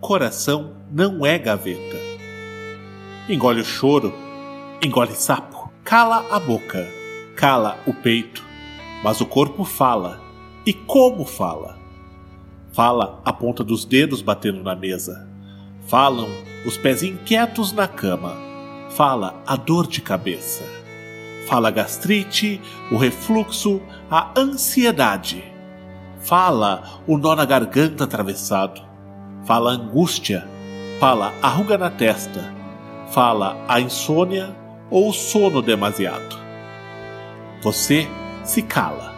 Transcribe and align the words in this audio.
coração 0.00 0.72
não 0.90 1.24
é 1.24 1.38
gaveta. 1.38 1.96
Engole 3.28 3.60
o 3.60 3.64
choro, 3.64 4.12
engole 4.82 5.14
sapo, 5.14 5.70
cala 5.84 6.24
a 6.30 6.40
boca, 6.40 6.88
cala 7.36 7.78
o 7.86 7.92
peito, 7.92 8.42
mas 9.04 9.20
o 9.20 9.26
corpo 9.26 9.64
fala. 9.64 10.20
E 10.66 10.72
como 10.72 11.24
fala? 11.24 11.78
Fala 12.72 13.20
a 13.24 13.32
ponta 13.32 13.62
dos 13.62 13.84
dedos 13.84 14.22
batendo 14.22 14.62
na 14.62 14.74
mesa. 14.74 15.28
Falam 15.86 16.28
os 16.66 16.76
pés 16.76 17.02
inquietos 17.02 17.72
na 17.72 17.88
cama. 17.88 18.36
Fala 18.90 19.42
a 19.46 19.56
dor 19.56 19.86
de 19.86 20.00
cabeça. 20.00 20.64
Fala 21.46 21.68
a 21.68 21.70
gastrite, 21.70 22.60
o 22.90 22.96
refluxo, 22.96 23.80
a 24.10 24.30
ansiedade. 24.38 25.42
Fala 26.20 27.00
o 27.06 27.16
nó 27.16 27.34
na 27.34 27.44
garganta 27.44 28.04
atravessado. 28.04 28.89
Fala 29.44 29.72
angústia. 29.72 30.46
Fala 30.98 31.32
a 31.40 31.48
ruga 31.48 31.78
na 31.78 31.90
testa. 31.90 32.52
Fala 33.10 33.56
a 33.66 33.80
insônia 33.80 34.54
ou 34.90 35.12
sono 35.12 35.62
demasiado. 35.62 36.38
Você 37.62 38.08
se 38.44 38.62
cala, 38.62 39.14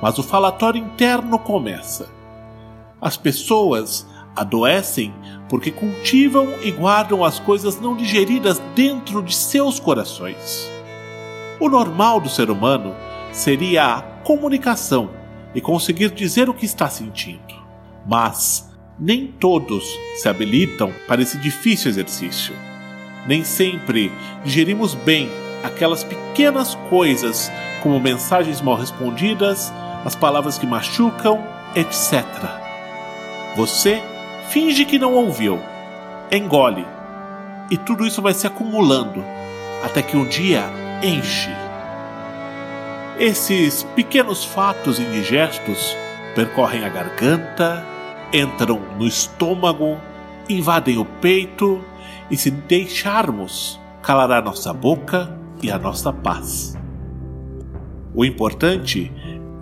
mas 0.00 0.18
o 0.18 0.22
falatório 0.22 0.80
interno 0.80 1.38
começa. 1.38 2.08
As 3.00 3.16
pessoas 3.16 4.06
adoecem 4.34 5.12
porque 5.48 5.70
cultivam 5.70 6.48
e 6.62 6.70
guardam 6.70 7.24
as 7.24 7.38
coisas 7.38 7.80
não 7.80 7.96
digeridas 7.96 8.60
dentro 8.74 9.22
de 9.22 9.34
seus 9.34 9.80
corações. 9.80 10.70
O 11.60 11.68
normal 11.68 12.20
do 12.20 12.28
ser 12.28 12.50
humano 12.50 12.94
seria 13.32 13.96
a 13.96 14.02
comunicação 14.02 15.10
e 15.54 15.60
conseguir 15.60 16.10
dizer 16.10 16.48
o 16.48 16.54
que 16.54 16.64
está 16.64 16.88
sentindo. 16.88 17.54
Mas 18.06 18.68
nem 18.98 19.26
todos 19.26 19.84
se 20.16 20.28
habilitam 20.28 20.92
para 21.06 21.22
esse 21.22 21.38
difícil 21.38 21.90
exercício. 21.90 22.54
Nem 23.26 23.44
sempre 23.44 24.10
digerimos 24.44 24.94
bem 24.94 25.30
aquelas 25.62 26.02
pequenas 26.02 26.74
coisas, 26.88 27.50
como 27.82 28.00
mensagens 28.00 28.60
mal 28.60 28.76
respondidas, 28.76 29.72
as 30.04 30.14
palavras 30.14 30.58
que 30.58 30.66
machucam, 30.66 31.44
etc. 31.74 32.24
Você 33.56 34.02
finge 34.48 34.84
que 34.84 34.98
não 34.98 35.14
ouviu, 35.14 35.60
engole, 36.32 36.86
e 37.70 37.76
tudo 37.76 38.06
isso 38.06 38.22
vai 38.22 38.32
se 38.32 38.46
acumulando 38.46 39.22
até 39.82 40.02
que 40.02 40.16
um 40.16 40.26
dia 40.26 40.64
enche. 41.02 41.50
Esses 43.18 43.82
pequenos 43.94 44.44
fatos 44.44 44.98
indigestos 44.98 45.96
percorrem 46.34 46.84
a 46.84 46.88
garganta, 46.88 47.84
entram 48.32 48.80
no 48.98 49.06
estômago, 49.06 49.96
invadem 50.48 50.98
o 50.98 51.04
peito 51.04 51.82
e, 52.30 52.36
se 52.36 52.50
deixarmos, 52.50 53.80
calará 54.02 54.40
nossa 54.40 54.72
boca 54.72 55.36
e 55.62 55.70
a 55.70 55.78
nossa 55.78 56.12
paz. 56.12 56.76
O 58.14 58.24
importante 58.24 59.12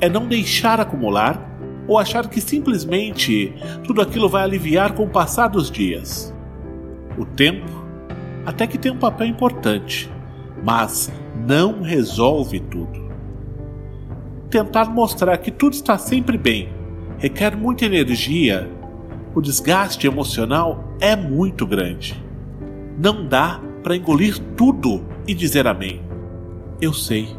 é 0.00 0.08
não 0.08 0.26
deixar 0.26 0.80
acumular 0.80 1.50
ou 1.86 1.98
achar 1.98 2.28
que 2.28 2.40
simplesmente 2.40 3.54
tudo 3.84 4.00
aquilo 4.00 4.28
vai 4.28 4.42
aliviar 4.42 4.92
com 4.92 5.04
o 5.04 5.10
passar 5.10 5.48
dos 5.48 5.70
dias. 5.70 6.34
O 7.18 7.24
tempo 7.24 7.84
até 8.46 8.66
que 8.66 8.78
tem 8.78 8.92
um 8.92 8.98
papel 8.98 9.26
importante, 9.26 10.10
mas 10.62 11.12
não 11.46 11.82
resolve 11.82 12.60
tudo. 12.60 13.04
Tentar 14.50 14.86
mostrar 14.86 15.36
que 15.38 15.50
tudo 15.50 15.72
está 15.72 15.98
sempre 15.98 16.38
bem 16.38 16.68
requer 17.24 17.56
muita 17.56 17.86
energia, 17.86 18.70
o 19.34 19.40
desgaste 19.40 20.06
emocional 20.06 20.94
é 21.00 21.16
muito 21.16 21.66
grande. 21.66 22.22
Não 22.98 23.26
dá 23.26 23.62
para 23.82 23.96
engolir 23.96 24.38
tudo 24.54 25.02
e 25.26 25.32
dizer 25.32 25.66
amém. 25.66 26.02
Eu 26.82 26.92
sei. 26.92 27.34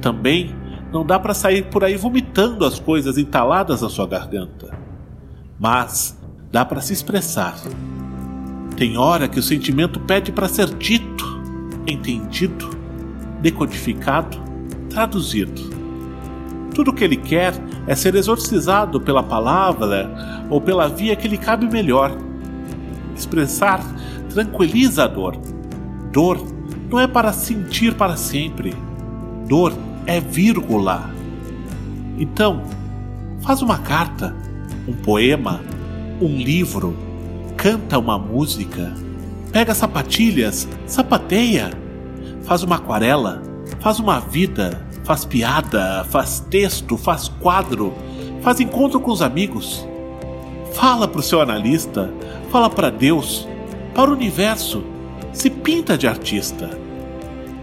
Também 0.00 0.54
não 0.92 1.04
dá 1.04 1.18
para 1.18 1.34
sair 1.34 1.66
por 1.66 1.82
aí 1.82 1.96
vomitando 1.96 2.64
as 2.64 2.78
coisas 2.78 3.18
entaladas 3.18 3.82
na 3.82 3.88
sua 3.88 4.06
garganta. 4.06 4.78
Mas 5.58 6.16
dá 6.52 6.64
para 6.64 6.80
se 6.80 6.92
expressar. 6.92 7.58
Tem 8.76 8.96
hora 8.96 9.26
que 9.26 9.40
o 9.40 9.42
sentimento 9.42 9.98
pede 9.98 10.30
para 10.30 10.46
ser 10.46 10.72
dito, 10.76 11.24
entendido, 11.88 12.70
decodificado, 13.42 14.40
traduzido. 14.88 15.74
Tudo 16.72 16.92
o 16.92 16.94
que 16.94 17.02
ele 17.02 17.16
quer 17.16 17.52
é 17.86 17.94
ser 17.94 18.14
exorcizado 18.14 19.00
pela 19.00 19.22
palavra 19.22 20.10
ou 20.50 20.60
pela 20.60 20.88
via 20.88 21.16
que 21.16 21.28
lhe 21.28 21.38
cabe 21.38 21.66
melhor. 21.66 22.12
Expressar 23.16 23.80
tranquiliza 24.28 25.04
a 25.04 25.06
dor. 25.06 25.36
Dor 26.12 26.38
não 26.90 27.00
é 27.00 27.06
para 27.06 27.32
sentir 27.32 27.94
para 27.94 28.16
sempre. 28.16 28.74
Dor 29.48 29.72
é 30.06 30.20
vírgula. 30.20 31.10
Então, 32.18 32.62
faz 33.40 33.62
uma 33.62 33.78
carta, 33.78 34.34
um 34.86 34.92
poema, 34.92 35.60
um 36.20 36.36
livro, 36.36 36.96
canta 37.56 37.98
uma 37.98 38.18
música, 38.18 38.92
pega 39.52 39.74
sapatilhas, 39.74 40.68
sapateia, 40.86 41.70
faz 42.44 42.62
uma 42.62 42.76
aquarela, 42.76 43.42
faz 43.80 43.98
uma 43.98 44.20
vida, 44.20 44.85
faz 45.06 45.24
piada, 45.24 46.04
faz 46.10 46.40
texto, 46.50 46.96
faz 46.96 47.28
quadro, 47.28 47.94
faz 48.42 48.58
encontro 48.58 48.98
com 48.98 49.12
os 49.12 49.22
amigos. 49.22 49.86
Fala 50.72 51.06
para 51.06 51.20
o 51.20 51.22
seu 51.22 51.40
analista, 51.40 52.12
fala 52.50 52.68
para 52.68 52.90
Deus, 52.90 53.46
para 53.94 54.10
o 54.10 54.14
universo, 54.14 54.82
se 55.32 55.48
pinta 55.48 55.96
de 55.96 56.08
artista. 56.08 56.76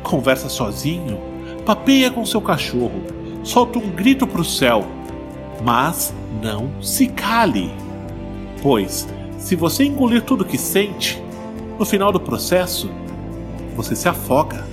Conversa 0.02 0.48
sozinho, 0.48 1.20
papeia 1.66 2.10
com 2.10 2.26
seu 2.26 2.40
cachorro, 2.40 3.04
solta 3.44 3.78
um 3.78 3.90
grito 3.90 4.26
para 4.26 4.42
o 4.42 4.46
céu, 4.46 4.88
mas 5.62 6.14
não 6.42 6.82
se 6.82 7.08
cale. 7.08 7.70
Pois, 8.62 9.06
se 9.38 9.58
você 9.58 9.84
engolir 9.84 10.22
tudo 10.22 10.46
que 10.46 10.58
sente, 10.58 11.22
no 11.78 11.84
final 11.84 12.10
do 12.10 12.22
processo, 12.22 12.90
você 13.76 13.98
se 13.98 14.08
afoga. 14.08 14.73